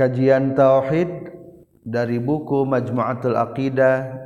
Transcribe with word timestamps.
kajian 0.00 0.56
tauhid 0.56 1.28
dari 1.84 2.16
buku 2.16 2.64
Majmu'atul 2.64 3.36
Aqidah 3.36 4.16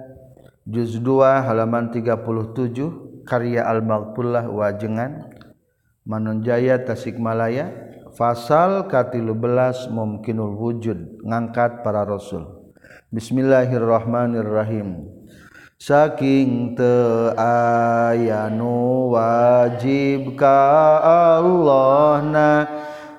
juz 0.62 1.02
2 1.02 1.50
halaman 1.50 1.90
37 1.90 3.26
karya 3.26 3.66
Al-Maghfurlah 3.66 4.46
Wajengan 4.54 5.34
Manunjaya 6.06 6.78
Tasikmalaya 6.78 7.74
Fasal 8.14 8.86
K13 8.86 9.90
Mumkinul 9.90 10.54
Wujud 10.54 11.26
ngangkat 11.26 11.82
para 11.82 12.06
Rasul. 12.06 12.70
Bismillahirrahmanirrahim. 13.10 15.10
Saking 15.74 16.78
te 16.78 16.94
ayanu 17.34 19.10
wajib 19.10 20.38
ka 20.38 21.02
Allah 21.02 22.22
na 22.22 22.48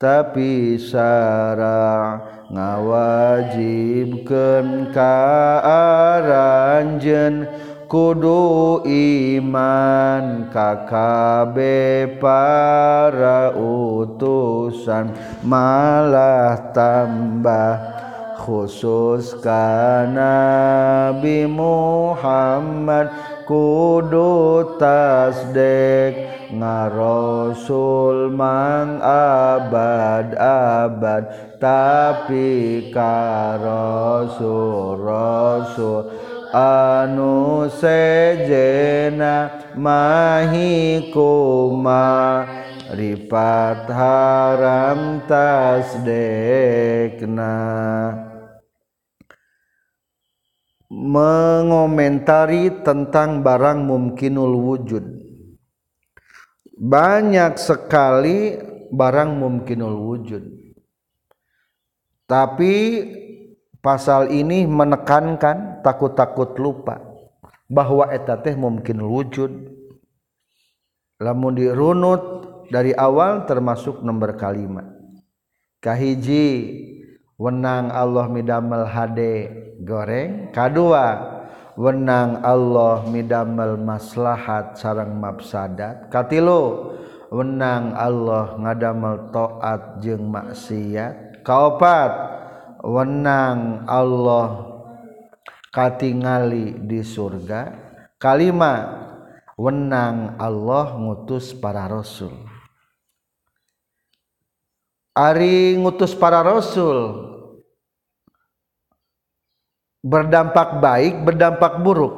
tapi 0.00 0.80
Sara 0.80 2.16
ngawajibkan 2.48 3.36
karanjen 4.96 6.24
kudu 7.84 8.80
iman 8.88 10.48
kakabe 10.48 12.16
para 12.16 13.52
utusan 13.52 15.12
malah 15.44 16.72
tambah 16.72 18.00
khusus 18.40 19.36
kana 19.44 20.80
Nabi 21.10 21.44
Muhammad 21.44 23.12
kudu 23.44 24.78
tasdek 24.78 26.16
ngarosul 26.54 28.32
mang 28.32 29.02
abad-abad. 29.04 30.32
Tapi 31.60 32.88
ka 32.88 33.60
rasul 33.60 34.96
rasul 35.02 36.08
anu 36.56 37.68
sejena 37.68 39.50
mahikuma 39.76 40.88
ripat 42.96 43.92
haram 43.92 45.20
tasdekna 45.28 46.30
mengomentari 50.90 52.82
tentang 52.82 53.46
barang 53.46 53.78
mumkinul 53.86 54.54
wujud. 54.58 55.04
Banyak 56.74 57.54
sekali 57.54 58.58
barang 58.90 59.30
mumkinul 59.38 59.94
wujud. 59.94 60.44
Tapi 62.26 62.74
pasal 63.78 64.34
ini 64.34 64.66
menekankan 64.66 65.86
takut-takut 65.86 66.58
lupa 66.58 66.98
bahwa 67.70 68.10
eta 68.10 68.34
teh 68.42 68.58
mumkinul 68.58 69.06
wujud. 69.06 69.52
Lamun 71.22 71.54
dirunut 71.54 72.22
dari 72.72 72.90
awal 72.96 73.46
termasuk 73.46 74.00
nomor 74.02 74.34
kalimat 74.34 75.00
kahiji 75.80 76.46
wenang 77.40 77.88
Allah 77.88 78.28
midamel 78.28 78.84
hade 78.84 79.48
goreng? 79.80 80.52
Kedua 80.52 81.40
wenang 81.80 82.44
Allah 82.44 83.08
midamel 83.08 83.80
maslahat 83.80 84.76
sarang 84.76 85.16
mafsadat? 85.16 86.12
Katilu. 86.12 86.92
Wenang 87.30 87.94
Allah 87.94 88.58
ngadamel 88.58 89.30
toat 89.30 90.02
jeung 90.02 90.34
maksiat? 90.34 91.46
Kaopat. 91.46 92.10
Wenang 92.82 93.86
Allah 93.86 94.66
katingali 95.70 96.74
di 96.90 97.06
surga? 97.06 97.70
Kalima. 98.18 99.06
Wenang 99.54 100.40
Allah 100.42 100.98
ngutus 100.98 101.54
para 101.54 101.86
rasul. 101.86 102.34
Ari 105.14 105.78
ngutus 105.78 106.18
para 106.18 106.42
rasul. 106.42 107.29
Berdampak 110.00 110.80
baik 110.80 111.24
berdampak 111.24 111.80
buruk. 111.84 112.14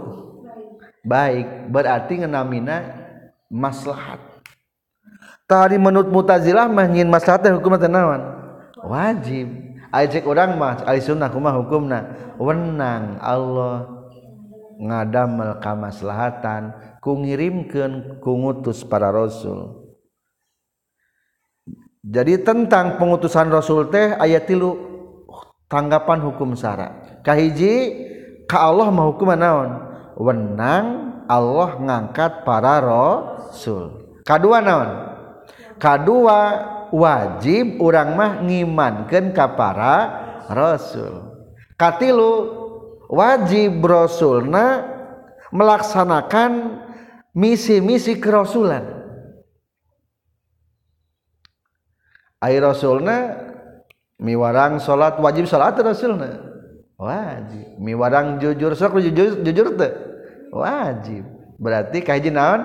Baik 1.03 1.66
berarti 1.70 2.22
ngenamina 2.22 2.87
maslahat. 3.50 4.22
Tadi 5.50 5.76
menurut 5.76 6.09
mutazilah 6.09 6.70
mah 6.70 6.87
nyin 6.87 7.10
maslahat 7.10 7.50
hukum 7.50 7.75
naon? 7.76 8.22
Wajib. 8.87 9.50
Ajek 9.93 10.25
orang 10.25 10.56
mah 10.56 10.81
ahli 10.88 11.04
sunnah 11.04 11.28
kumaha 11.28 11.60
hukumna. 11.60 12.00
Wenang 12.41 13.20
Allah 13.20 13.84
ngadamel 14.81 15.60
kamaslahatan 15.60 16.72
ku 17.04 17.20
ngirimkeun 17.20 18.22
ku 18.22 18.41
ngutus 18.41 18.87
para 18.87 19.12
rasul. 19.12 19.93
Jadi 22.03 22.41
tentang 22.43 22.99
pengutusan 22.99 23.53
rasul 23.53 23.87
teh 23.93 24.16
ayat 24.16 24.49
tilu 24.49 24.75
tanggapan 25.70 26.19
hukum 26.25 26.56
syarat 26.59 27.01
kahiji 27.22 27.75
ka 28.50 28.69
Allah 28.69 28.93
mau 28.93 29.15
hukum 29.15 29.33
naon? 29.33 29.71
Wenang 30.19 30.87
Allah 31.31 31.81
ngangkat 31.81 32.44
para 32.44 32.83
rasul. 32.84 34.21
Kadua 34.27 34.60
naon? 34.60 34.91
Kadua 35.81 36.41
wajib 36.93 37.81
orang 37.81 38.15
mah 38.15 38.32
ngimankeun 38.44 39.32
ka 39.32 39.56
para 39.56 39.94
rasul. 40.53 41.32
Katilu 41.81 42.32
wajib 43.09 43.81
rasulna 43.82 44.87
melaksanakan 45.50 46.82
misi-misi 47.32 48.21
kerasulan. 48.21 49.00
Ai 52.43 52.59
rasulna 52.59 53.38
miwarang 54.19 54.82
salat 54.82 55.19
wajib 55.19 55.47
salat 55.47 55.78
rasulna 55.78 56.51
wajib. 57.02 57.66
Mi 57.82 57.98
warang 57.98 58.38
jujur 58.38 58.78
sok 58.78 59.02
jujur 59.02 59.43
jujur 59.43 59.75
teh. 59.75 59.93
Wajib. 60.54 61.26
Berarti 61.58 62.06
kahiji 62.06 62.31
naon? 62.31 62.62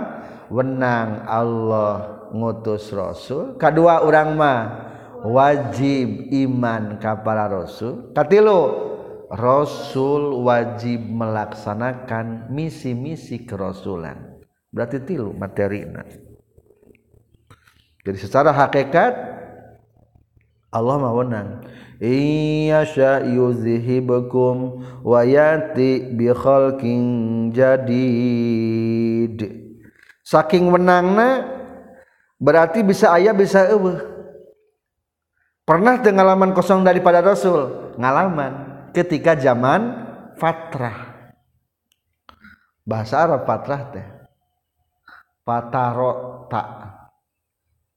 Wenang 0.53 1.25
Allah 1.25 2.29
ngutus 2.29 2.93
rasul. 2.93 3.57
Kedua 3.57 4.05
orang 4.05 4.37
mah 4.37 4.59
wajib 5.25 6.29
iman 6.29 7.01
kepada 7.01 7.49
rasul. 7.49 8.13
Katilu 8.13 8.61
rasul 9.33 10.45
wajib 10.45 11.01
melaksanakan 11.01 12.53
misi-misi 12.53 13.43
kerasulan. 13.43 14.39
Berarti 14.71 15.01
tilu 15.01 15.33
materina 15.33 16.05
jadi 18.07 18.23
secara 18.23 18.55
hakikat 18.55 19.13
Allah 20.71 20.95
mah 20.95 21.11
wenang 21.11 21.59
Iyasya 21.97 23.25
yuzhibukum 23.25 24.85
wa 25.01 25.21
yati 25.25 26.13
bi 26.13 26.29
khalqin 26.29 27.49
jadid. 27.49 29.41
Saking 30.21 30.69
menangna 30.69 31.41
berarti 32.37 32.85
bisa 32.85 33.09
ayah 33.17 33.33
bisa 33.33 33.65
eueuh. 33.73 33.97
Pernah 35.65 35.99
pengalaman 35.99 36.53
kosong 36.55 36.85
daripada 36.85 37.19
Rasul, 37.19 37.91
ngalaman 37.99 38.87
ketika 38.93 39.35
zaman 39.35 40.07
fatrah. 40.37 41.31
Bahasa 42.87 43.25
Arab 43.25 43.43
fatrah 43.43 43.81
teh. 43.91 44.07
Fatarota. 45.43 46.63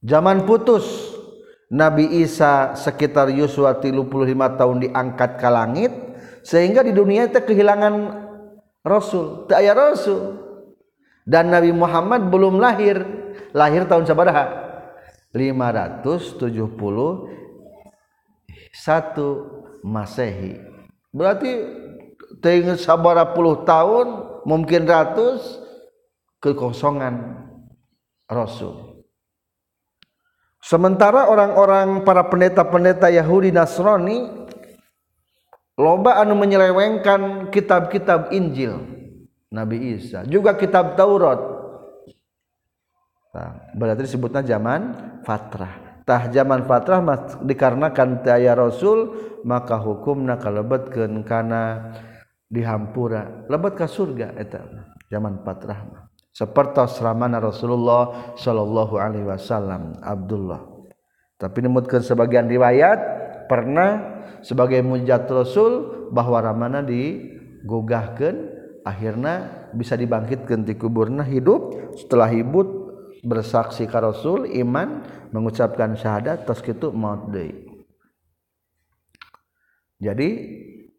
Zaman 0.03 0.49
putus 0.49 1.15
Nabi 1.71 2.19
Isa 2.19 2.75
sekitar 2.75 3.31
Yusua 3.31 3.79
35 3.79 4.11
tahun 4.59 4.77
diangkat 4.83 5.39
ke 5.39 5.49
langit 5.49 5.93
sehingga 6.43 6.83
di 6.83 6.91
dunia 6.91 7.31
itu 7.31 7.39
kehilangan 7.39 8.27
Rasul 8.83 9.47
tak 9.47 9.63
ayah 9.63 9.79
Rasul. 9.79 10.51
Dan 11.23 11.55
Nabi 11.55 11.71
Muhammad 11.71 12.27
belum 12.27 12.59
lahir. 12.59 13.07
Lahir 13.55 13.87
tahun 13.87 14.03
sabaraha 14.03 14.51
570 15.31 16.43
satu 18.75 19.29
Masehi. 19.87 20.59
Berarti 21.15 21.51
tinggal 22.43 22.79
sabara 22.79 23.31
puluh 23.31 23.63
tahun 23.63 24.07
mungkin 24.47 24.87
ratus 24.87 25.59
kekosongan 26.43 27.47
Rasul 28.27 28.90
sementara 30.71 31.27
orang-orang 31.27 32.07
para 32.07 32.31
pendeta-pendeta 32.31 33.11
Yahudi 33.11 33.51
Nasrani 33.51 34.47
loba 35.75 36.23
anu 36.23 36.39
menyelewengkan 36.39 37.51
kitab-kitab 37.51 38.31
Injil 38.31 38.79
Nabi 39.51 39.99
Isa. 39.99 40.23
Juga 40.31 40.55
kitab 40.55 40.95
Taurat. 40.95 41.43
Nah, 43.35 43.75
berarti 43.75 44.07
disebutnya 44.07 44.47
zaman 44.47 44.95
fatrah. 45.27 46.03
Tah 46.07 46.31
zaman 46.31 46.67
fatrah 46.67 47.03
dikarenakan 47.43 48.23
taya 48.23 48.55
Rasul 48.55 49.15
maka 49.43 49.75
hukumna 49.79 50.39
kalebetkeun 50.39 51.27
kana 51.27 51.95
dihampura. 52.47 53.47
Lebat 53.51 53.75
ke 53.75 53.87
surga 53.91 54.39
eta 54.39 54.63
zaman 55.11 55.43
fatrah 55.43 56.10
seperti 56.31 56.79
asramana 56.81 57.43
Rasulullah 57.43 58.35
Shallallahu 58.39 58.95
Alaihi 58.97 59.27
Wasallam 59.27 59.99
Abdullah. 60.01 60.63
Tapi 61.41 61.65
dimutkan 61.65 62.05
sebagian 62.05 62.47
riwayat 62.47 62.99
pernah 63.49 64.23
sebagai 64.45 64.81
mujat 64.85 65.25
Rasul 65.27 66.09
bahwa 66.13 66.41
Ramana 66.41 66.85
digugahkan 66.85 68.35
akhirnya 68.85 69.67
bisa 69.73 69.97
dibangkitkan 69.97 70.69
di 70.69 70.77
kuburna 70.77 71.25
hidup. 71.25 71.97
Setelah 71.97 72.29
hibut 72.29 72.69
bersaksi 73.25 73.89
ka 73.89 74.05
Rasul 74.05 74.49
iman 74.65 75.05
mengucapkan 75.33 75.97
syahadat 75.97 76.49
terus 76.49 76.65
gitu 76.65 76.89
maut 76.93 77.29
deui 77.29 77.71
jadi 80.01 80.29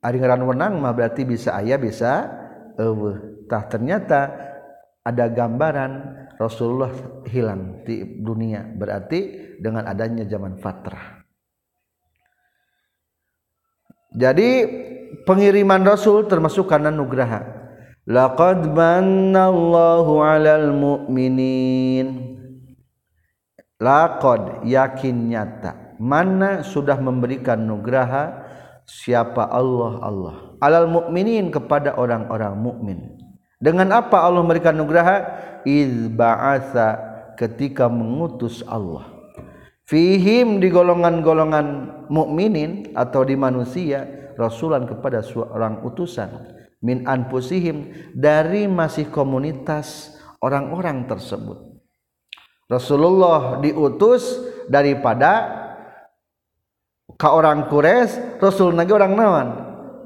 ari 0.06 0.18
ngaran 0.22 0.46
wenang 0.46 0.78
mah 0.78 0.94
berarti 0.94 1.26
bisa 1.26 1.58
ayah 1.58 1.82
bisa 1.82 2.30
eueuh. 2.78 3.42
Tah 3.50 3.66
ternyata 3.66 4.30
ada 5.02 5.26
gambaran 5.30 5.92
Rasulullah 6.38 6.94
hilang 7.30 7.82
di 7.86 8.22
dunia. 8.22 8.66
Berarti 8.66 9.54
dengan 9.58 9.86
adanya 9.86 10.26
zaman 10.26 10.58
fatrah. 10.62 11.22
Jadi 14.12 14.50
pengiriman 15.24 15.82
Rasul 15.86 16.28
termasuk 16.28 16.68
karena 16.68 16.92
nugraha. 16.92 17.62
Laqad 18.06 18.66
mannallahu 18.66 20.20
'alal 20.20 20.74
mu'minin. 20.74 22.38
Laqad 23.78 24.66
yakin 24.68 25.32
nyata. 25.32 25.98
Mana 26.02 26.66
sudah 26.66 26.98
memberikan 26.98 27.62
nugraha 27.62 28.42
siapa 28.90 29.46
Allah 29.46 29.94
Allah. 30.02 30.36
Alal 30.62 30.90
mukminin 30.90 31.54
kepada 31.54 31.94
orang-orang 31.98 32.54
mukmin 32.58 33.21
dengan 33.62 33.94
apa 33.94 34.18
Allah 34.20 34.42
memberikan 34.42 34.74
nugraha 34.74 35.38
iz 35.64 36.10
ketika 37.38 37.86
mengutus 37.86 38.66
Allah 38.66 39.06
fihim 39.86 40.58
di 40.58 40.74
golongan-golongan 40.74 41.68
mukminin 42.10 42.92
atau 42.98 43.22
di 43.22 43.38
manusia 43.38 44.34
rasulan 44.36 44.90
kepada 44.90 45.22
seorang 45.22 45.86
utusan 45.86 46.58
min 46.82 47.06
anfusihim 47.06 47.94
dari 48.18 48.66
masih 48.66 49.08
komunitas 49.14 50.18
orang-orang 50.42 51.06
tersebut. 51.06 51.62
Rasulullah 52.66 53.62
diutus 53.62 54.42
daripada 54.66 55.62
ke 57.20 57.28
orang 57.28 57.70
Kures, 57.70 58.18
Rasul 58.42 58.74
lagi 58.74 58.96
orang 58.96 59.14
nawan, 59.14 59.48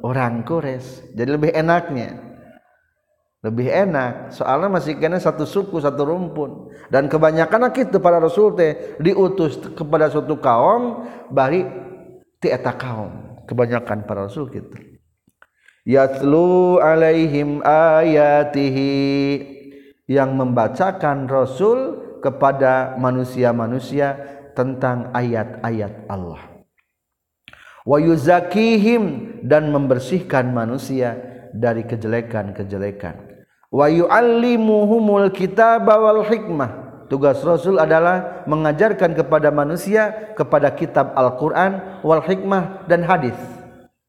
orang 0.03 0.43
Kures. 0.43 1.05
Jadi 1.15 1.29
lebih 1.29 1.51
enaknya. 1.55 2.34
Lebih 3.45 3.69
enak, 3.69 4.33
soalnya 4.33 4.73
masih 4.73 4.97
kena 4.97 5.21
satu 5.21 5.45
suku, 5.45 5.77
satu 5.77 6.01
rumpun. 6.01 6.73
Dan 6.89 7.05
kebanyakan 7.05 7.69
itu 7.77 8.01
para 8.01 8.17
Rasul 8.17 8.57
teh 8.57 8.97
diutus 8.97 9.61
kepada 9.77 10.09
suatu 10.09 10.41
kaum, 10.41 11.05
bari 11.29 11.61
ti 12.41 12.49
eta 12.49 12.73
kaum. 12.73 13.37
Kebanyakan 13.45 14.09
para 14.09 14.25
Rasul 14.25 14.49
gitu. 14.49 14.73
Yatlu 15.85 16.81
alaihim 16.81 17.61
ayatihi. 17.61 18.89
Yang 20.09 20.29
membacakan 20.33 21.29
Rasul 21.29 22.01
kepada 22.25 22.97
manusia-manusia 22.97 24.17
tentang 24.57 25.13
ayat-ayat 25.13 26.09
Allah. 26.09 26.65
Wa 27.85 28.01
yuzakihim 28.01 29.37
dan 29.45 29.69
membersihkan 29.69 30.49
manusia 30.49 31.13
dari 31.53 31.85
kejelekan-kejelekan 31.85 33.24
wa 33.75 33.91
yuallimuhumul 33.91 35.27
kitaba 35.35 35.99
wal 35.99 36.23
hikmah. 36.23 37.03
Tugas 37.11 37.43
Rasul 37.43 37.77
adalah 37.77 38.47
mengajarkan 38.47 39.13
kepada 39.13 39.51
manusia 39.51 40.33
kepada 40.33 40.73
kitab 40.73 41.13
Al-Qur'an 41.13 42.01
wal 42.01 42.23
hikmah 42.23 42.87
dan 42.87 43.03
hadis. 43.03 43.37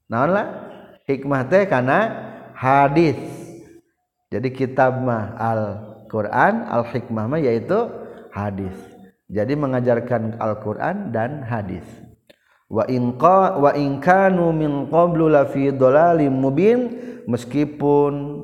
Nah 0.07 0.25
hikmah 1.11 1.45
teh 1.51 1.67
karena 1.67 1.99
hadis. 2.55 3.19
Jadi 4.33 4.51
kitab 4.51 4.99
mah 5.03 5.39
Al-Quran 5.39 6.67
Al-Hikmah 6.67 7.25
mah 7.31 7.41
yaitu 7.43 7.91
hadis. 8.35 8.75
Jadi 9.31 9.55
mengajarkan 9.55 10.39
Al-Quran 10.39 11.15
dan 11.15 11.47
hadis. 11.47 11.87
Wa 12.67 12.83
inqa 12.91 13.63
wa 13.63 13.71
in 13.79 14.03
kanu 14.03 14.51
min 14.51 14.91
qablu 14.91 15.31
la 15.31 15.47
fi 15.47 15.71
dhalalim 15.71 16.35
mubin 16.35 16.91
meskipun 17.31 18.43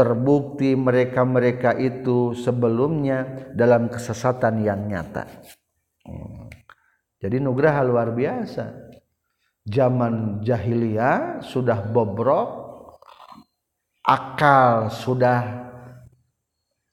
terbukti 0.00 0.72
mereka-mereka 0.72 1.76
itu 1.76 2.32
sebelumnya 2.32 3.52
dalam 3.52 3.92
kesesatan 3.92 4.64
yang 4.64 4.88
nyata. 4.88 5.28
Hmm. 6.08 6.48
Jadi 7.20 7.36
nugrah 7.36 7.84
luar 7.84 8.16
biasa 8.16 8.96
zaman 9.68 10.40
jahiliyah 10.40 11.44
sudah 11.44 11.84
bobrok 11.92 12.48
akal 14.00 14.88
sudah 14.88 15.68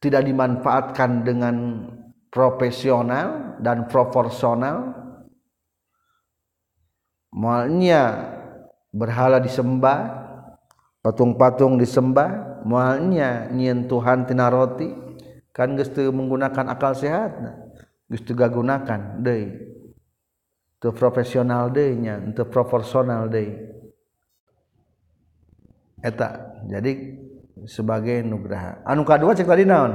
tidak 0.03 0.27
dimanfaatkan 0.27 1.23
dengan 1.23 1.55
profesional 2.27 3.55
dan 3.63 3.87
proporsional 3.87 4.91
mualnya 7.31 8.35
berhala 8.91 9.39
disembah 9.39 10.27
patung-patung 11.07 11.79
disembah 11.79 12.56
mualnya 12.67 13.47
nyin 13.47 13.87
Tuhan 13.87 14.27
tina 14.27 14.51
roti 14.51 14.91
kan 15.55 15.73
gestu 15.79 16.11
menggunakan 16.11 16.67
akal 16.67 16.91
sehat 16.91 17.39
gestu 18.11 18.35
gak 18.35 18.51
gunakan 18.51 19.23
deh 19.23 19.55
itu 20.77 20.89
profesional 20.91 21.71
deh 21.71 21.95
nya 21.95 22.19
itu 22.19 22.43
proporsional 22.45 23.31
deh 23.31 23.55
eta 26.03 26.59
jadi 26.67 27.17
sebagai 27.65 28.21
nugraha. 28.21 28.85
Anu 28.85 29.01
kedua 29.01 29.33
cek 29.33 29.47
tadi 29.47 29.65
naon? 29.65 29.93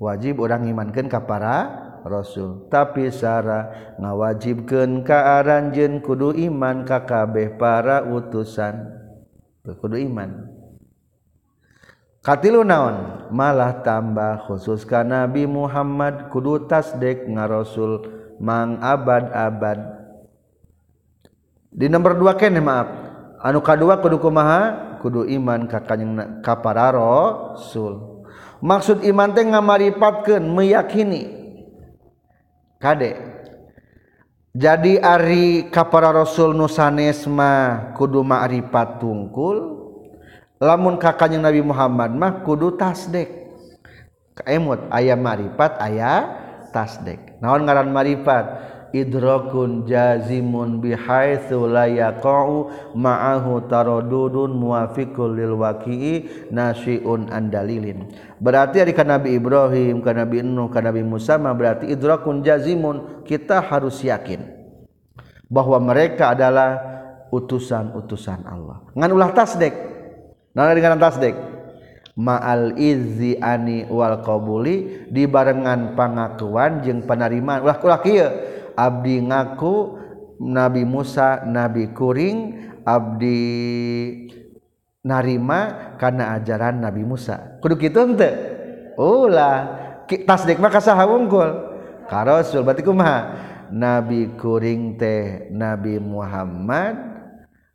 Wajib 0.00 0.40
orang 0.40 0.64
imankan 0.64 1.10
kapara 1.10 1.56
Rasul. 2.06 2.70
Tapi 2.72 3.12
Sarah 3.12 3.96
ngawajibkan 4.00 5.04
kearanjen 5.04 6.00
kudu 6.00 6.32
iman 6.48 6.88
kakabeh 6.88 7.56
para 7.60 8.06
utusan. 8.06 8.88
Kudu 9.64 10.00
iman. 10.08 10.53
katilu 12.24 12.64
naon 12.64 13.28
malah 13.28 13.84
tambah 13.84 14.48
khusus 14.48 14.88
ka 14.88 15.04
Nabi 15.04 15.44
Muhammad 15.44 16.32
kudu 16.32 16.64
tasdek 16.64 17.28
ngarosul 17.28 18.08
mang 18.40 18.80
abad-abad. 18.80 20.00
Di 21.68 21.86
nomor 21.92 22.16
dua 22.16 22.34
kene 22.34 22.64
maaf. 22.64 22.88
Anu 23.44 23.60
kadua 23.60 24.00
kudu 24.00 24.16
kumaha? 24.16 24.96
Kudu 25.04 25.28
iman 25.28 25.68
ka 25.68 25.84
kanjeng 25.84 26.40
ka 26.40 26.56
para 26.64 26.88
rasul. 26.96 28.24
Maksud 28.64 29.04
iman 29.04 29.36
teh 29.36 29.44
ngamaripatkeun 29.44 30.48
meyakini. 30.48 31.28
Kade? 32.80 33.12
Jadi 34.54 35.02
ari 35.02 35.66
kapara 35.68 36.14
rasul 36.14 36.54
nu 36.54 36.70
sanes 36.70 37.26
mah 37.26 37.90
kudu 37.98 38.22
ma'rifat 38.22 39.02
tungkul 39.02 39.83
lamun 40.58 40.98
kakanyang 40.98 41.50
Nabi 41.50 41.60
Muhammad 41.62 42.10
mah 42.14 42.42
kudu 42.42 42.74
tasdek. 42.78 43.46
Kaemut 44.34 44.90
ayah 44.90 45.14
marifat 45.14 45.78
ayah 45.78 46.26
tasdek. 46.74 47.38
Naon 47.38 47.66
ngaran 47.66 47.90
marifat? 47.94 48.74
Idrakun 48.94 49.90
jazimun 49.90 50.78
bihaitsu 50.78 51.66
la 51.66 51.90
yaqau 51.90 52.70
ma'ahu 52.94 53.66
taradudun 53.66 54.54
muwafiqul 54.54 55.34
lil 55.34 55.58
waqi'i 55.58 56.46
nasyi'un 56.54 57.26
andalilin 57.26 58.06
berarti 58.38 58.86
dari 58.86 58.94
kan 58.94 59.10
Nabi 59.10 59.34
Ibrahim 59.34 59.98
kan 59.98 60.14
Nabi 60.14 60.46
Nuh 60.46 60.70
kan 60.70 60.86
Nabi 60.86 61.02
Musa 61.02 61.34
mah 61.42 61.58
berarti 61.58 61.90
idrakun 61.90 62.46
jazimun 62.46 63.26
kita 63.26 63.66
harus 63.66 63.98
yakin 63.98 64.46
bahwa 65.50 65.78
mereka 65.82 66.30
adalah 66.30 66.78
utusan-utusan 67.34 68.46
Allah. 68.46 68.82
Ngan 68.94 69.10
ulah 69.10 69.30
tasdek. 69.34 69.93
Nah 70.54 70.70
dengan 70.70 71.02
tasdik. 71.02 71.34
Ma'al 72.14 72.78
izzi 72.78 73.34
ani 73.42 73.90
wal 73.90 74.22
qabuli 74.22 75.10
dibarengan 75.10 75.98
pangakuan 75.98 76.78
jeung 76.86 77.02
penerimaan. 77.02 77.66
Ulah 77.66 77.78
ulah 77.82 77.98
kieu. 77.98 78.30
Abdi 78.78 79.18
ngaku 79.22 79.98
Nabi 80.38 80.86
Musa 80.86 81.42
Nabi 81.42 81.90
kuring 81.90 82.58
abdi 82.86 83.38
narima 85.02 85.94
karena 85.98 86.38
ajaran 86.38 86.78
Nabi 86.78 87.02
Musa. 87.02 87.58
Kudu 87.58 87.74
kitu 87.74 87.98
henteu? 87.98 88.34
Ulah. 88.94 89.82
Tasdik 90.06 90.60
mah 90.60 90.70
saha 90.78 91.08
wungkul 91.08 91.50
ka 92.06 92.22
rasul 92.22 92.60
berarti 92.62 92.84
kumaha? 92.84 93.42
Nabi 93.72 94.36
kuring 94.38 95.00
teh 95.00 95.48
Nabi 95.50 95.96
Muhammad 95.98 97.13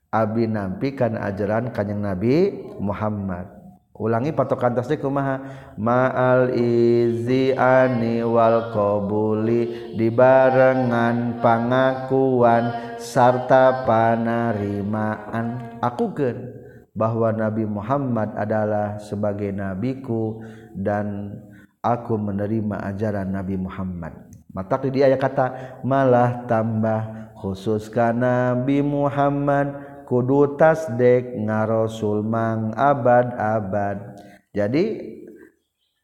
Abdi 0.10 0.50
nampikan 0.50 1.14
ajaran 1.22 1.70
kanyang 1.70 2.02
Nabi 2.02 2.50
Muhammad. 2.82 3.46
Ulangi 3.94 4.34
patokan 4.34 4.74
tasdik 4.74 5.04
kumaha 5.04 5.38
ma'al 5.76 6.56
izi 6.56 7.52
ani 7.54 8.24
wal 8.24 8.72
qabuli 8.72 9.94
dibarengan 10.00 11.38
pangakuan 11.44 12.96
sarta 12.98 13.84
panerimaan 13.84 15.78
akukeun 15.84 16.58
bahwa 16.96 17.30
Nabi 17.36 17.68
Muhammad 17.68 18.34
adalah 18.40 18.98
sebagai 19.04 19.52
nabiku 19.52 20.42
dan 20.74 21.38
aku 21.84 22.18
menerima 22.18 22.82
ajaran 22.90 23.30
Nabi 23.30 23.60
Muhammad. 23.62 24.16
Mata 24.50 24.80
dia 24.90 25.06
ayat 25.06 25.22
kata 25.22 25.46
malah 25.86 26.50
tambah 26.50 27.32
khususkan 27.38 28.20
Nabi 28.20 28.82
Muhammad 28.82 29.89
kudu 30.10 30.58
tasdek 30.58 31.38
ngarosul 31.38 32.26
mang 32.26 32.74
abad-abad 32.74 34.18
jadi 34.50 35.16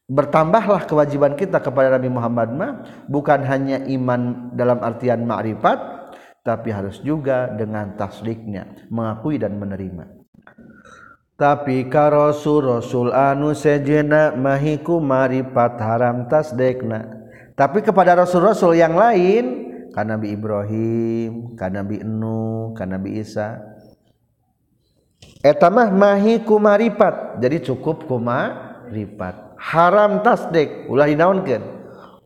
bertambahlah 0.06 0.86
kewajiban 0.86 1.34
kita 1.34 1.58
kepada 1.58 1.98
Nabi 1.98 2.06
Muhammad 2.06 2.48
mah 2.54 2.72
bukan 3.10 3.42
hanya 3.42 3.82
iman 3.90 4.54
dalam 4.54 4.78
artian 4.78 5.26
ma'rifat 5.26 5.78
tapi 6.46 6.70
harus 6.70 7.02
juga 7.02 7.50
dengan 7.50 7.98
tasdiknya 7.98 8.86
mengakui 8.86 9.34
dan 9.34 9.58
menerima. 9.58 10.06
Tapi 11.34 11.90
ka 11.90 12.06
rasul 12.08 12.70
rasul 12.70 13.10
anu 13.10 13.50
sejena 13.50 14.30
mahiku 14.38 15.02
marifat 15.02 15.74
haram 15.82 16.30
tasdekna 16.30 17.26
tapi 17.56 17.80
kepada 17.80 18.12
rasul-rasul 18.12 18.76
yang 18.76 18.92
lain 18.92 19.44
kan 19.92 20.12
Nabi 20.12 20.36
Ibrahim 20.36 21.56
kan 21.56 21.72
Nabi 21.72 22.04
Nuh 22.04 22.76
kan 22.76 22.92
Nabi 22.92 23.20
Isa 23.20 23.75
etamah 25.40 25.88
mahi 25.92 26.42
kumaripat 26.42 27.40
jadi 27.40 27.62
cukup 27.62 28.04
kuma 28.06 28.54
ripat. 28.90 29.56
Haram 29.56 30.20
tasdik. 30.20 30.86
Ulah 30.86 31.08
dinaunkan 31.08 31.62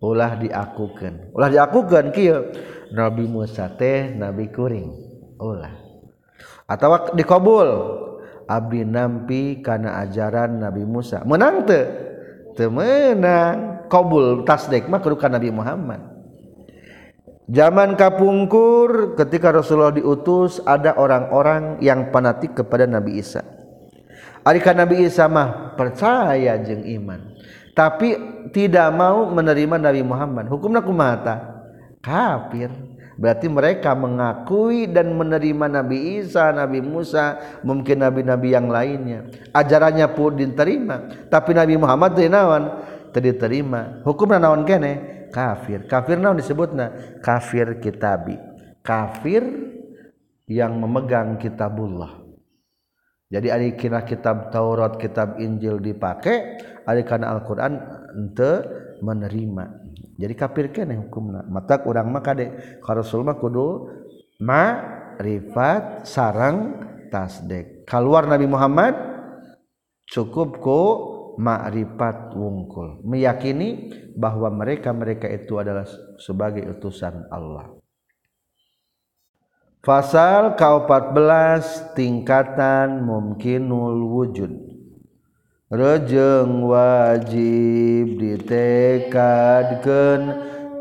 ulah 0.01 0.33
diakukan 0.41 1.29
ulah 1.37 1.53
diakukan 1.53 2.09
kia 2.17 2.41
Nabi 2.91 3.29
Musa 3.29 3.71
teh 3.71 4.11
Nabi 4.17 4.51
kuring. 4.51 4.91
Ulah. 5.39 5.73
Atau 6.67 7.15
dikabul. 7.15 7.71
Abdi 8.51 8.83
nampi 8.83 9.63
karena 9.63 10.03
ajaran 10.03 10.59
Nabi 10.59 10.83
Musa. 10.83 11.23
Menang 11.23 11.71
te 11.71 11.87
temenang 12.59 13.87
kabul 13.87 14.43
tasdik 14.43 14.91
mah 14.91 14.99
kudu 14.99 15.15
Nabi 15.31 15.55
Muhammad. 15.55 16.10
Zaman 17.49 17.97
kapungkur 17.97 19.15
ketika 19.15 19.55
Rasulullah 19.55 19.95
diutus 19.95 20.61
ada 20.67 20.99
orang-orang 20.99 21.81
yang 21.81 22.13
fanatik 22.13 22.59
kepada 22.59 22.85
Nabi 22.85 23.23
Isa. 23.23 23.41
Adika 24.41 24.73
Nabi 24.73 25.05
Isa 25.05 25.29
mah 25.29 25.77
percaya 25.77 26.57
jeng 26.65 26.85
iman, 27.01 27.37
tapi 27.77 28.17
tidak 28.57 28.89
mau 28.97 29.29
menerima 29.29 29.77
Nabi 29.77 30.01
Muhammad. 30.01 30.49
Hukumnya 30.49 30.81
kumata 30.81 31.61
kafir. 32.01 32.73
Berarti 33.21 33.53
mereka 33.53 33.93
mengakui 33.93 34.89
dan 34.89 35.13
menerima 35.13 35.69
Nabi 35.69 36.25
Isa, 36.25 36.57
Nabi 36.57 36.81
Musa, 36.81 37.37
mungkin 37.61 38.01
nabi-nabi 38.01 38.57
yang 38.57 38.73
lainnya. 38.73 39.29
Ajarannya 39.53 40.09
pun 40.17 40.41
diterima, 40.41 41.29
tapi 41.29 41.53
Nabi 41.53 41.77
Muhammad 41.77 42.17
tidak 42.17 43.21
diterima. 43.21 44.01
Hukumnya 44.09 44.41
nawan 44.41 44.65
kene 44.65 45.20
kafir. 45.31 45.87
Kafir 45.87 46.19
naon 46.19 46.39
disebutna? 46.39 47.19
Kafir 47.25 47.79
kitabi. 47.79 48.37
Kafir 48.83 49.47
yang 50.51 50.77
memegang 50.83 51.39
kitabullah. 51.39 52.21
Jadi 53.31 53.47
ari 53.47 53.79
kira 53.79 54.03
kitab 54.03 54.51
Taurat 54.51 54.99
kitab 54.99 55.39
Injil 55.39 55.79
dipakai 55.79 56.59
ari 56.83 57.07
kana 57.07 57.31
Al-Qur'an 57.31 57.79
ente 58.19 58.53
menerima. 58.99 59.65
Jadi 60.19 60.35
kafir 60.35 60.75
kene 60.75 60.99
hukumna. 61.07 61.47
Mata 61.47 61.79
urang 61.87 62.11
mah 62.11 62.27
kade. 62.27 62.79
Ka 62.83 62.93
Rasul 62.93 63.23
mah 63.23 63.39
kudu 63.39 63.87
ma'rifat 64.43 66.03
sarang 66.05 66.83
tasdek. 67.15 67.87
Keluar 67.87 68.27
Nabi 68.27 68.51
Muhammad 68.51 68.99
cukup 70.11 70.59
ku 70.59 70.83
ma'rifat 71.41 72.37
wungkul. 72.37 73.01
Meyakini 73.01 73.89
bahwa 74.13 74.53
mereka-mereka 74.53 75.25
itu 75.33 75.57
adalah 75.57 75.89
sebagai 76.21 76.69
utusan 76.77 77.25
Allah. 77.33 77.73
Fasal 79.81 80.61
ke-14 80.61 81.97
tingkatan 81.97 83.01
mungkinul 83.01 84.13
wujud. 84.13 84.53
Rejeng 85.73 86.69
wajib 86.69 88.21
ditekadkan 88.21 90.21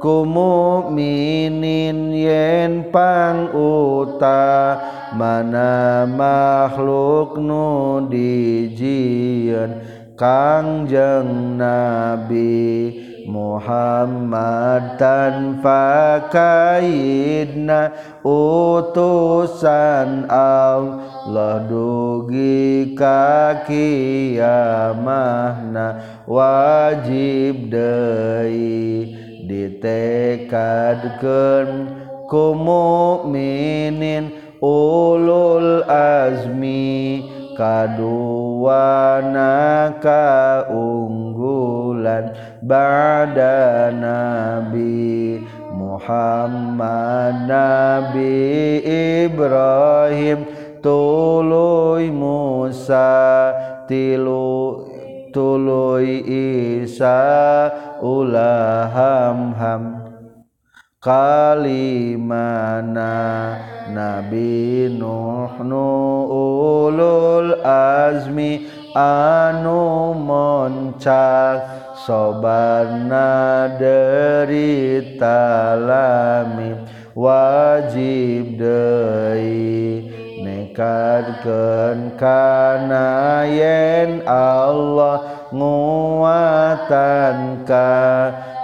kumu 0.04 0.90
minin 0.90 2.10
yen 2.10 2.90
pang 2.90 3.54
uta 3.54 4.82
mana 5.14 6.10
makhluk 6.10 7.38
nu 7.38 8.02
dijian 8.10 9.99
Kangjeng 10.20 11.56
Nabi 11.56 12.92
Muhammad 13.24 15.00
tanpa 15.00 16.20
kaidna 16.28 17.96
utusan 18.28 20.28
Allah 20.28 21.64
dugi 21.72 23.00
ka 23.00 23.64
kiamahna 23.64 24.60
wajib 26.28 27.72
deui 27.72 29.16
ditekadkeun 29.48 31.96
ku 32.28 32.60
mukminin 32.60 34.36
ulul 34.60 35.88
azmi 35.88 37.39
kaduana 37.60 39.52
kaunggulan 40.00 40.72
ba'da 42.64 43.92
nabi 43.92 45.44
Muhammad 45.76 47.44
Nabi 47.44 48.80
Ibrahim 49.28 50.48
tuluy 50.80 52.08
Musa 52.08 53.52
tilu 53.84 54.88
tuluy 55.36 56.24
Isa 56.88 57.68
ulaham 58.00 59.52
ham 59.60 59.99
kalimana 61.00 62.36
Nabi 63.88 64.92
Nuh 64.92 65.64
ulul 66.28 67.56
azmi 67.64 68.68
anu 68.92 70.12
moncak 70.12 71.96
sobarna 72.04 73.72
derita 73.80 75.40
lami 75.80 76.84
wajib 77.16 78.60
deui 78.60 80.09
nekadkenkana 80.80 83.44
yen 83.52 84.24
Allah 84.24 85.52
nguatanka 85.52 87.92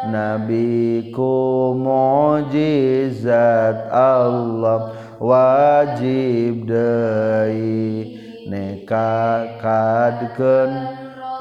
nabiku 0.08 1.76
mujizat 1.76 2.72
Allah 3.92 4.96
wajib 5.20 6.72
nekadken 8.48 10.72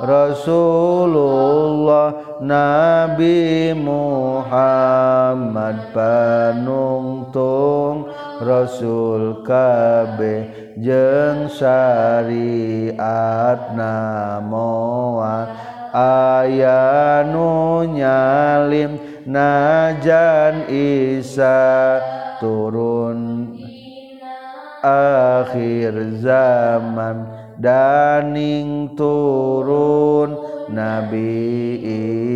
Rasulullah 0.03 1.63
Nabi 2.43 3.71
Muhammad 3.79 5.79
panungtung 5.95 8.11
Rasul 8.43 9.47
kabeh 9.47 10.64
jeung 10.75 11.47
syariat 11.47 12.99
namoa 13.79 15.47
aya 15.95 17.23
nu 17.31 17.87
nyalim 17.87 18.99
najan 19.23 20.67
Isa 20.67 22.03
turun 22.43 23.55
akhir 24.83 26.19
zaman 26.19 27.23
daning 27.63 28.99
turun 28.99 30.35
Nabi 30.75 31.79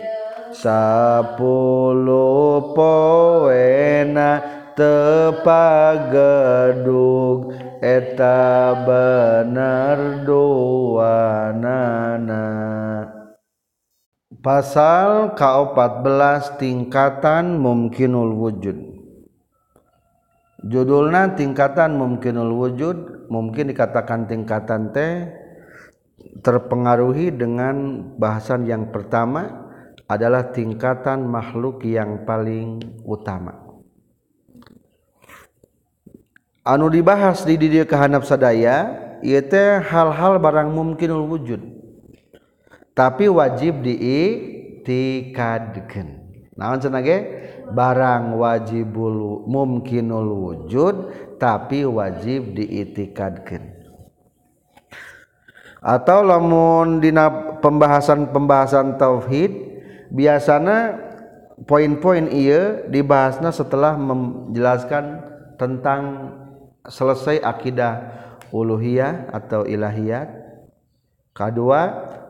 sapuluh 0.55 2.03
poena 2.73 4.58
tepagedug 4.79 5.91
eta 7.83 8.79
bener 8.87 10.23
duanana 10.23 11.67
pasal 14.39 15.35
ka-14 15.35 16.63
tingkatan 16.63 17.59
mungkinul 17.59 18.39
wujud. 18.39 18.79
Judulna 20.63 21.35
tingkatan 21.35 21.99
mungkinul 21.99 22.55
wujud 22.55 23.27
mungkin 23.31 23.75
dikatakan 23.75 24.31
tingkatan 24.31 24.95
teh 24.95 25.27
terpengaruhi 26.43 27.35
dengan 27.35 28.07
bahasan 28.19 28.63
yang 28.67 28.95
pertama 28.95 29.67
adalah 30.07 30.51
tingkatan 30.55 31.27
makhluk 31.27 31.83
yang 31.87 32.27
paling 32.27 32.79
utama 33.07 33.68
anu 36.69 36.93
dibahas 36.93 37.49
di 37.49 37.57
diri 37.57 37.81
kehanap 37.89 38.29
sadaya 38.29 38.93
ieu 39.25 39.41
teh 39.41 39.81
hal-hal 39.81 40.37
barang 40.37 40.69
mungkinul 40.69 41.25
wujud. 41.25 41.65
Tapi 42.93 43.33
wajib 43.33 43.81
diitikadkeun 43.81 46.29
naon 46.59 46.83
cenah 46.83 47.01
ge? 47.01 47.19
Barang 47.69 48.33
wajibul 48.37 49.45
mungkinul 49.49 50.29
wujud 50.29 50.97
tapi 51.39 51.85
wajib 51.85 52.57
diitikadkeun 52.57 53.77
atau 55.79 56.27
lamun 56.27 56.99
dina 56.99 57.31
pembahasan-pembahasan 57.63 58.99
tauhid 58.99 59.53
biasana 60.11 60.99
poin-poin 61.71 62.27
ia 62.35 62.83
dibahasnya 62.91 63.55
setelah 63.55 63.95
menjelaskan 63.95 65.23
tentang 65.55 66.35
selesai 66.89 67.45
akidah 67.45 67.95
uluhiyah 68.51 69.31
atau 69.31 69.69
ilahiyat 69.69 70.29
kedua 71.37 71.81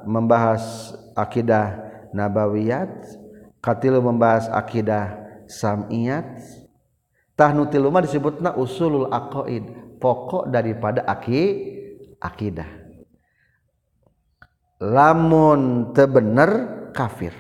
membahas 0.04 0.94
akidah 1.18 1.88
nabawiyat. 2.14 3.26
Katilu 3.58 3.98
membahas 3.98 4.46
akidah 4.54 5.18
samiyat. 5.50 6.38
Tahnutil 7.34 7.86
mah 7.90 8.02
disebutna 8.02 8.54
usulul 8.54 9.10
aqaid 9.10 9.98
pokok 9.98 10.50
daripada 10.50 11.02
aki 11.06 11.42
akidah. 12.18 12.66
Lamun 14.78 15.90
tebener 15.94 16.50
kafir. 16.94 17.34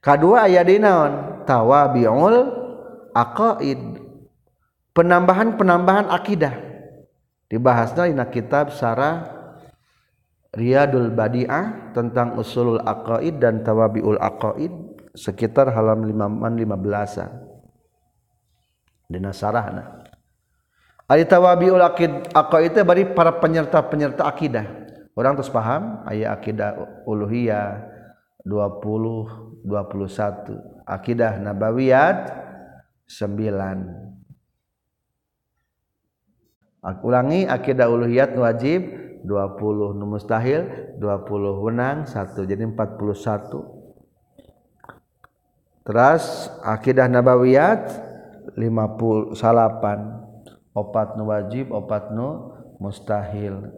Kedua 0.00 0.48
ayat 0.48 0.64
dinaon 0.68 1.12
tawabiul 1.44 2.36
aqaid 3.12 3.99
penambahan-penambahan 4.94 6.10
akidah. 6.10 6.54
Dibahasnya 7.50 8.06
di 8.06 8.14
kitab 8.30 8.70
Sarah 8.70 9.26
Riyadul 10.50 11.14
Badi'ah 11.14 11.94
tentang 11.94 12.34
usulul 12.34 12.82
aqaid 12.82 13.38
dan 13.38 13.62
tawabiul 13.62 14.18
aqaid 14.18 14.74
sekitar 15.14 15.70
halaman 15.70 16.58
15 16.58 17.30
dina 19.10 19.34
sarahna 19.34 20.06
ari 21.10 21.26
tawabiul 21.26 21.82
aqid 21.82 22.30
aqaid 22.34 22.74
itu 22.74 22.82
bari 22.86 23.04
para 23.10 23.32
penyerta-penyerta 23.42 24.22
akidah. 24.26 24.66
Orang 25.18 25.34
terus 25.34 25.50
paham 25.50 26.06
aya 26.06 26.30
akidah 26.34 26.74
uluhiyah 27.06 27.82
20 28.46 29.66
21 29.66 30.86
akidah 30.86 31.38
nabawiyat 31.42 32.30
9 33.10 34.09
ulangi 36.80 37.44
akidah 37.44 37.92
uluhiyat 37.92 38.32
wajib 38.40 38.80
20 39.24 40.00
nu 40.00 40.04
mustahil 40.08 40.64
20 40.96 41.64
wenang 41.64 42.08
1 42.08 42.48
jadi 42.48 42.62
41 42.64 43.80
Teras 45.80 46.46
akidah 46.62 47.08
nabawiyat 47.08 47.88
50 48.54 49.34
salapan. 49.34 50.22
Opat 50.70 51.18
nu 51.18 51.26
wajib 51.26 51.74
opat 51.74 52.14
nu 52.14 52.54
mustahil. 52.78 53.74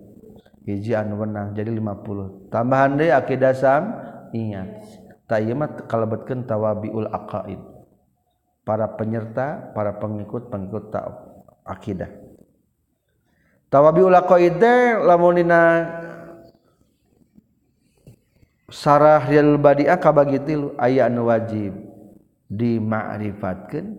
Hiji 0.62 0.95
anu 0.95 1.25
menang 1.25 1.57
jadi 1.57 1.73
50 1.75 2.53
tambahan 2.53 3.01
deh 3.01 3.11
akidah 3.11 3.57
sam 3.57 3.97
ingat. 4.31 4.83
Tayyimat 5.27 5.88
kalebetkeun 5.88 6.45
tawabiul 6.45 7.09
aqaid. 7.11 7.59
Para 8.62 8.95
penyerta 8.95 9.75
para 9.75 9.99
pengikut 9.99 10.53
pengikut 10.53 10.95
ta 10.95 11.17
akidah 11.67 12.21
tawabi 13.72 14.04
ulah 14.04 14.28
qaide 14.28 15.00
lamun 15.00 15.40
dina 15.40 15.88
sarah 18.68 19.24
ril 19.24 19.56
badiah 19.56 19.96
kabagi 19.96 20.44
tilu 20.44 20.76
aya 20.76 21.08
anu 21.08 21.32
wajib 21.32 21.72
dima'rifatkeun 22.52 23.96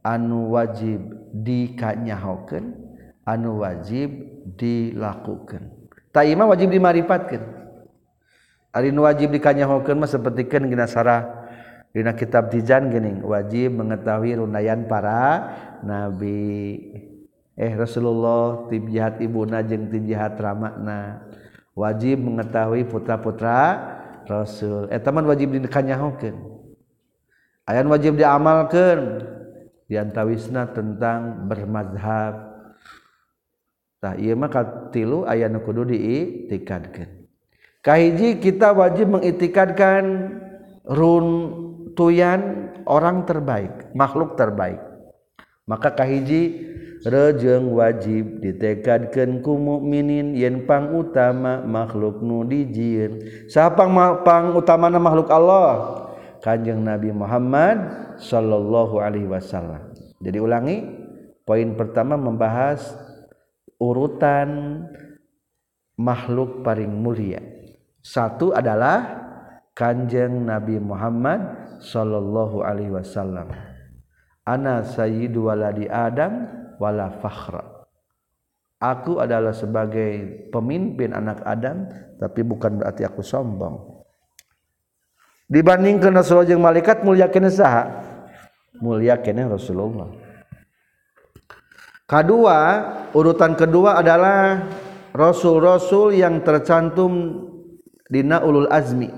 anu 0.00 0.56
wajib 0.56 1.04
dikanyahokeun 1.36 2.72
anu 3.28 3.60
wajib 3.60 4.08
dilakukeun. 4.56 5.76
Tak 6.14 6.24
wajib 6.24 6.72
dimakrifatkeun 6.72 7.42
ari 8.76 8.92
nu 8.92 9.08
wajib 9.08 9.32
dikanyahokeun 9.32 9.96
mah 9.96 10.08
sapertikeun 10.08 10.68
dina 10.68 10.84
sarah 10.84 11.48
dina 11.96 12.12
kitab 12.12 12.52
tijan 12.52 12.92
geuning. 12.92 13.24
Wajib 13.24 13.72
mengetahui 13.72 14.36
runayan 14.36 14.84
para 14.84 15.52
nabi. 15.80 17.15
eh 17.56 17.72
Rasulullah 17.72 18.68
ti 18.68 18.78
jahat 18.92 19.18
ibuna 19.24 19.64
jeung 19.64 19.88
ti 19.88 19.98
jahat 20.06 20.36
ramakna 20.36 21.24
wajib 21.72 22.20
mengetahui 22.20 22.84
putra-putra 22.84 23.80
Rasul. 24.28 24.92
Eh 24.92 25.00
teman 25.00 25.24
wajib 25.24 25.56
dikanyahokeun 25.56 26.36
ayan 27.66 27.86
wajib 27.90 28.14
diamalkeun. 28.20 29.32
Diantawisna 29.86 30.74
tentang 30.74 31.46
bermazhab 31.46 32.58
tah 34.02 34.18
ieu 34.18 34.34
mah 34.34 34.50
katilu 34.50 35.22
aya 35.30 35.46
nu 35.46 35.62
kudu 35.62 35.86
diitikadkeun. 35.86 37.30
Kahiji 37.86 38.42
kita 38.42 38.74
wajib 38.74 39.14
mengitikadkan 39.14 40.34
runtuyan 40.90 42.74
orang 42.82 43.30
terbaik 43.30 43.94
makhluk 43.94 44.34
terbaik. 44.34 44.82
Maka 45.66 45.90
kahiji 45.90 46.62
rejeng 47.02 47.74
wajib 47.74 48.38
ditekadkan 48.38 49.42
ku 49.42 49.58
mukminin 49.58 50.32
yen 50.38 50.64
pang 50.64 50.94
utama 50.94 51.62
makhluk 51.66 52.22
nu 52.22 52.46
dijieun 52.46 53.22
siapa 53.50 53.86
pang 54.22 54.54
utama 54.54 54.88
makhluk 54.94 55.28
Allah? 55.28 56.02
Kanjeng 56.40 56.86
Nabi 56.86 57.10
Muhammad 57.10 57.90
sallallahu 58.22 59.02
alaihi 59.02 59.26
wasallam. 59.26 59.90
Jadi 60.22 60.38
ulangi 60.38 60.78
poin 61.42 61.74
pertama 61.74 62.14
membahas 62.14 62.94
urutan 63.82 64.82
makhluk 65.98 66.62
paling 66.62 66.92
mulia. 66.92 67.42
Satu 67.98 68.54
adalah 68.54 69.26
kanjeng 69.74 70.46
Nabi 70.46 70.78
Muhammad 70.78 71.42
sallallahu 71.82 72.62
alaihi 72.62 72.94
wasallam 72.94 73.65
ana 74.46 74.86
sayyidu 74.86 75.50
waladi 75.50 75.90
adam 75.90 76.46
wala 76.78 77.10
fakhra. 77.18 77.76
Aku 78.76 79.18
adalah 79.18 79.56
sebagai 79.56 80.44
pemimpin 80.52 81.16
anak 81.16 81.40
Adam 81.48 81.88
tapi 82.20 82.44
bukan 82.44 82.76
berarti 82.76 83.08
aku 83.08 83.24
sombong. 83.24 84.04
Dibandingkan 85.48 86.12
Rasulullah 86.12 86.50
jeung 86.52 86.60
malaikat 86.60 87.00
mulia 87.00 87.32
kene 87.32 87.48
saha? 87.48 88.04
Mulia 88.84 89.16
kene 89.16 89.48
Rasulullah. 89.48 90.12
Kedua 92.04 92.58
urutan 93.16 93.56
kedua 93.56 93.96
adalah 93.96 94.68
rasul-rasul 95.16 96.12
yang 96.12 96.44
tercantum 96.44 97.42
dina 98.12 98.44
ulul 98.44 98.68
azmi. 98.68 99.08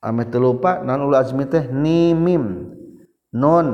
Ame 0.00 0.24
lupa 0.32 0.80
non 0.80 1.04
ulul 1.04 1.20
azmi 1.20 1.44
teh 1.44 1.68
ni 1.68 2.16
non 3.34 3.66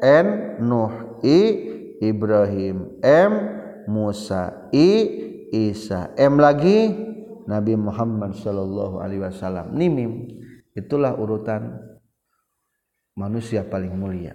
n 0.00 0.26
nuh 0.64 1.20
I 1.22 1.38
Ibrahim. 2.02 2.98
M 3.04 3.32
Musa 3.86 4.72
I 4.74 4.90
Isa. 5.52 6.10
M 6.18 6.40
lagi 6.40 6.90
Nabi 7.46 7.76
Muhammad 7.76 8.34
Shallallahu 8.34 8.98
Alaihi 8.98 9.22
Wasallam. 9.22 9.76
Nimim. 9.76 10.26
Itulah 10.72 11.14
urutan 11.14 11.78
manusia 13.14 13.62
paling 13.62 13.92
mulia. 13.92 14.32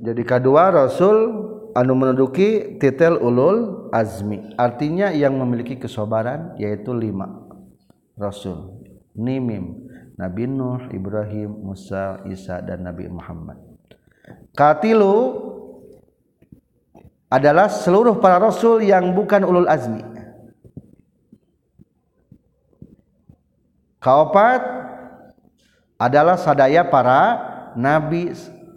Jadi 0.00 0.24
kedua 0.26 0.72
Rasul 0.74 1.30
anu 1.76 1.92
menduduki 1.94 2.80
titel 2.80 3.20
ulul 3.20 3.92
azmi. 3.92 4.56
Artinya 4.56 5.12
yang 5.12 5.36
memiliki 5.36 5.76
kesobaran 5.76 6.56
yaitu 6.56 6.90
lima. 6.96 7.28
Rasul. 8.16 8.80
Nimim 9.14 9.83
Nabi 10.14 10.46
Nuh 10.46 10.90
Ibrahim 10.94 11.66
Musa 11.66 12.22
Isa 12.30 12.62
dan 12.62 12.86
Nabi 12.86 13.10
Muhammad 13.10 13.58
Katilu 14.54 15.42
adalah 17.26 17.66
seluruh 17.66 18.22
para 18.22 18.38
rasul 18.38 18.86
yang 18.86 19.10
bukan 19.10 19.42
ulul 19.42 19.66
azmi. 19.66 20.06
Kaopat 23.98 24.62
adalah 25.98 26.38
sadaya 26.38 26.86
para 26.86 27.20
nabi 27.74 28.30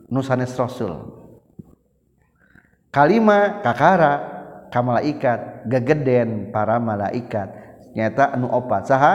nusanes 0.10 0.56
rasul. 0.58 1.14
Kalima 2.90 3.62
kakara 3.62 4.14
kamalaikat 4.74 5.70
gegeden 5.70 6.50
para 6.50 6.82
malaikat 6.82 7.54
nyata 7.94 8.34
anu 8.34 8.50
opat 8.50 8.90
saha 8.90 9.14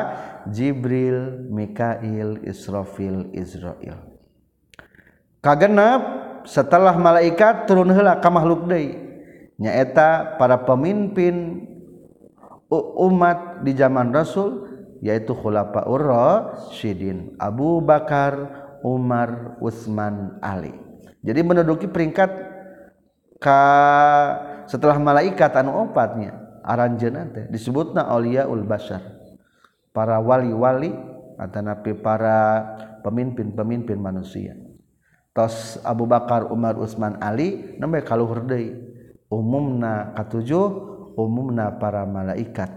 Jibril 0.51 1.47
Mikail 1.53 2.43
Israfil 2.43 3.31
Israel. 3.37 3.99
Kagenap 5.43 6.01
setelah 6.47 6.95
malaikat 6.99 7.71
turun 7.71 7.91
hela 7.91 8.19
ka 8.19 8.31
makhluk 8.31 8.67
deui 8.67 8.99
nyaeta 9.59 10.39
para 10.39 10.59
pemimpin 10.63 11.67
umat 12.99 13.63
di 13.63 13.77
zaman 13.77 14.11
Rasul 14.11 14.67
yaitu 15.03 15.35
khulafa 15.35 15.87
Syidin 16.75 17.35
Abu 17.39 17.83
Bakar 17.83 18.35
Umar 18.83 19.59
Utsman 19.63 20.39
Ali. 20.43 20.75
Jadi 21.23 21.41
menduduki 21.47 21.87
peringkat 21.87 22.31
ka 23.39 23.63
setelah 24.67 24.99
malaikat 24.99 25.51
anu 25.59 25.91
opatnya 25.91 26.39
aranjeun 26.63 27.35
teh 27.35 27.45
disebutna 27.51 28.07
auliaul 28.07 28.63
basyar 28.63 29.22
Para 29.93 30.19
wali-wali 30.19 30.93
atau 31.37 31.61
napi 31.61 31.93
para 32.01 32.65
pemimpin-pemimpin 33.05 34.01
manusia. 34.01 34.57
Abu 35.85 36.05
Bakar 36.05 36.53
Umar 36.53 36.77
Ustman 36.77 37.17
Ali 37.21 37.77
nembe 37.81 38.05
kalluhur 38.05 38.45
umumna 39.33 40.13
katujuh 40.13 40.69
umumna 41.17 41.77
para 41.77 42.05
malaikat. 42.05 42.69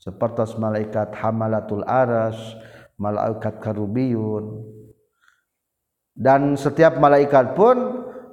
Seperti 0.00 0.56
malaikat 0.60 1.12
hamalatul 1.16 1.84
Aras 1.84 2.36
malaikat 2.96 3.60
karubiyun. 3.60 4.76
Dan 6.16 6.56
setiap 6.56 6.96
malaikat 6.96 7.52
pun 7.52 7.76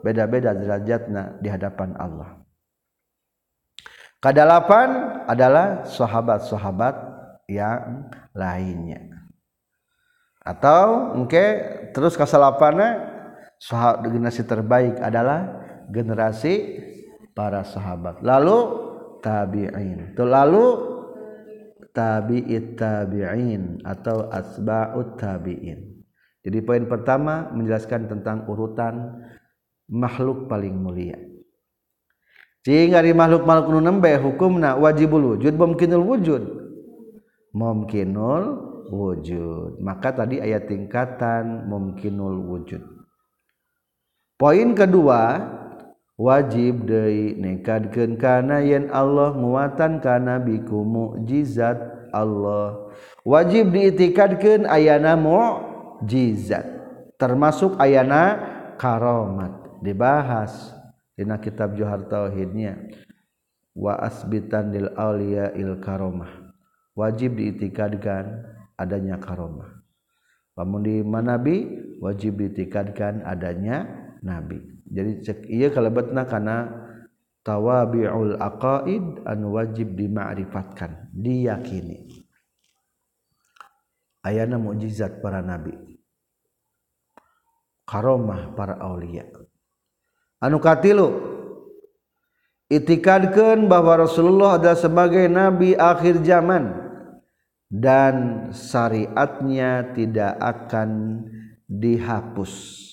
beda-beda 0.03 0.55
derajatnya 0.55 1.35
di 1.43 1.51
hadapan 1.51 1.95
Allah. 1.99 2.39
Kedalapan 4.23 5.19
adalah 5.27 5.83
sahabat-sahabat 5.83 6.95
yang 7.47 8.09
lainnya. 8.35 9.23
Atau 10.43 11.15
oke 11.23 11.45
terus 11.95 12.19
kesalapannya 12.19 12.99
generasi 14.03 14.43
terbaik 14.43 14.99
adalah 14.99 15.63
generasi 15.87 16.83
para 17.31 17.63
sahabat. 17.63 18.19
Lalu 18.19 18.57
tabi'in. 19.23 20.11
Itu 20.11 20.27
lalu 20.27 20.65
tabi'it 21.95 22.75
tabi'in 22.75 23.79
atau 23.87 24.27
asba'ut 24.27 25.15
tabi'in. 25.15 26.03
Jadi 26.43 26.59
poin 26.59 26.83
pertama 26.83 27.47
menjelaskan 27.55 28.11
tentang 28.11 28.43
urutan 28.51 29.23
makhluk 29.87 30.51
paling 30.51 30.75
mulia. 30.75 31.15
Jika 32.63 32.99
di 33.03 33.11
makhluk-makhluk 33.15 33.75
nu 33.75 33.79
nembe 33.83 34.11
hukumna 34.19 34.75
wajibul 34.79 35.35
wujud 35.35 35.55
mungkinul 35.55 36.03
wujud 36.03 36.62
mungkinul 37.53 38.43
wujud. 38.89 39.79
Maka 39.79 40.11
tadi 40.11 40.41
ayat 40.41 40.67
tingkatan 40.67 41.69
mungkinul 41.69 42.41
wujud. 42.49 42.83
Poin 44.35 44.73
kedua 44.75 45.39
wajib 46.17 46.89
Dei 46.89 47.37
nekadken 47.37 48.17
karena 48.17 48.59
yen 48.59 48.89
Allah 48.89 49.31
muatan 49.37 50.01
karena 50.03 50.41
biku 50.41 50.83
mukjizat 50.83 52.09
Allah. 52.11 52.91
Wajib 53.23 53.71
diitikadkan 53.71 54.67
ayana 54.67 55.15
mukjizat 55.15 56.65
termasuk 57.15 57.79
ayana 57.79 58.51
karomat 58.75 59.79
dibahas 59.79 60.75
dina 61.15 61.39
kitab 61.39 61.77
Johar 61.77 62.03
Tauhidnya. 62.09 62.75
Wa 63.73 63.97
asbitan 64.05 64.69
lil 64.69 64.93
aulia 64.93 65.49
il 65.57 65.81
karomah 65.81 66.42
wajib 66.93 67.37
diitikadkan 67.37 68.45
adanya 68.77 69.17
karomah. 69.17 69.83
Pamun 70.53 70.85
di 70.85 71.01
manabi 71.01 71.65
wajib 71.97 72.37
diitikadkan 72.37 73.25
adanya 73.25 73.89
nabi. 74.21 74.61
Jadi 74.85 75.11
cek 75.25 75.39
iya 75.49 75.73
kalebetna 75.73 76.29
karena 76.29 76.69
tawabi'ul 77.41 78.37
aqaid 78.37 79.25
an 79.25 79.39
wajib 79.49 79.97
dima'rifatkan 79.97 81.09
diyakini. 81.09 82.05
Ayana 84.21 84.61
mukjizat 84.61 85.19
para 85.19 85.41
nabi. 85.41 85.73
Karomah 87.83 88.55
para 88.55 88.79
aulia. 88.79 89.27
Anukatilu 90.39 91.33
itikadkan 92.71 93.67
bahwa 93.67 94.07
Rasulullah 94.07 94.55
adalah 94.55 94.79
sebagai 94.79 95.25
nabi 95.27 95.75
akhir 95.75 96.23
zaman 96.23 96.82
dan 97.73 98.47
syariatnya 98.53 99.97
tidak 99.97 100.37
akan 100.37 100.89
dihapus. 101.65 102.85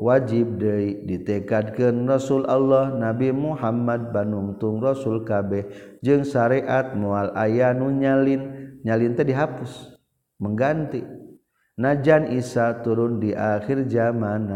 Wajib 0.00 0.56
dari 0.56 1.04
ditekadkan 1.04 2.08
Rasul 2.08 2.48
Allah 2.48 2.90
Nabi 2.90 3.30
Muhammad 3.36 4.10
Bandungtung 4.10 4.80
Rasul 4.80 5.22
Keh 5.28 5.68
jeung 6.02 6.26
syariat 6.26 6.96
mual 6.96 7.30
ayanu 7.36 7.92
nyalin. 7.94 8.74
Nyalin 8.80 9.12
teh 9.14 9.28
dihapus 9.28 9.94
mengganti. 10.40 11.04
Najan 11.76 12.32
Isa 12.32 12.80
turun 12.84 13.20
di 13.20 13.32
akhir 13.32 13.88
zaman 13.88 14.52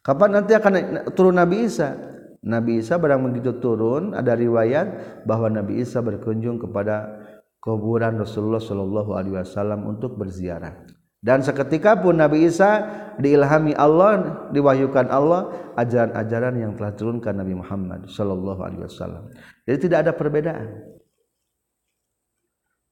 kapan 0.00 0.30
nanti 0.40 0.56
akan 0.56 0.72
turun 1.12 1.36
Nabi 1.36 1.68
Isa? 1.68 1.96
Nabi 2.42 2.80
Isa 2.80 2.96
barang 2.96 3.20
begitu 3.28 3.60
turun 3.60 4.16
ada 4.16 4.32
riwayat 4.32 5.20
bahwa 5.28 5.52
Nabi 5.52 5.84
Isa 5.84 6.00
berkunjung 6.00 6.60
kepada 6.60 7.21
kuburan 7.62 8.18
Rasulullah 8.18 8.58
Shallallahu 8.58 9.14
Alaihi 9.14 9.38
Wasallam 9.38 9.86
untuk 9.86 10.18
berziarah. 10.18 10.82
Dan 11.22 11.38
seketika 11.46 11.94
pun 12.02 12.18
Nabi 12.18 12.50
Isa 12.50 12.82
diilhami 13.22 13.78
Allah 13.78 14.50
diwahyukan 14.50 15.06
Allah 15.06 15.70
ajaran-ajaran 15.78 16.58
yang 16.58 16.74
telah 16.74 16.98
turunkan 16.98 17.38
Nabi 17.38 17.54
Muhammad 17.54 18.10
Shallallahu 18.10 18.58
Alaihi 18.58 18.82
Wasallam. 18.82 19.30
Jadi 19.62 19.78
tidak 19.86 19.98
ada 20.02 20.12
perbedaan. 20.18 20.82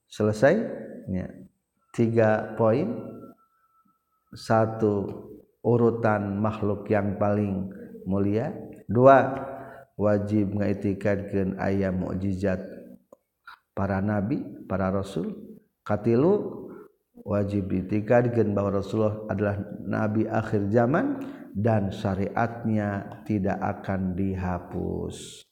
Selesai 0.06 0.54
ya. 1.10 1.26
tiga 1.90 2.54
poin. 2.54 3.18
Satu 4.30 5.10
urutan 5.66 6.38
makhluk 6.38 6.86
yang 6.86 7.18
paling 7.18 7.66
mulia. 8.06 8.54
Dua 8.86 9.34
wajib 9.98 10.54
mengiktikadkan 10.54 11.58
ayat 11.58 11.90
mukjizat 11.90 12.79
para 13.72 14.02
nabi 14.02 14.42
para 14.68 14.90
rasul 14.90 15.34
katilu 15.86 16.60
wajib 17.24 17.68
ditikadkan 17.68 18.52
bahwa 18.56 18.80
Rasulullah 18.80 19.28
adalah 19.28 19.56
nabi 19.84 20.24
akhir 20.28 20.72
zaman 20.72 21.20
dan 21.52 21.90
syariatnya 21.90 23.22
tidak 23.26 23.58
akan 23.58 24.14
dihapus. 24.14 25.44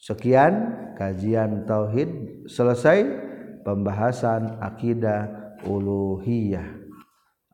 Sekian 0.00 0.52
kajian 0.98 1.64
tauhid 1.64 2.44
selesai 2.48 3.08
pembahasan 3.64 4.60
akidah 4.60 5.56
uluhiyah 5.64 6.84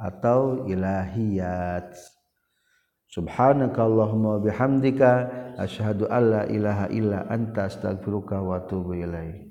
atau 0.00 0.66
ilahiyat. 0.66 1.94
Subhanakallahumma 3.10 4.38
bihamdika 4.42 5.10
asyhadu 5.58 6.06
alla 6.06 6.46
ilaha 6.46 6.86
illa 6.94 7.26
anta 7.26 7.66
astaghfiruka 7.66 8.38
wa 8.38 8.62
atubu 8.62 8.94
ilaik. 8.94 9.49